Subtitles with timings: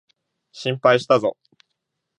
[0.51, 1.37] 心配したぞ。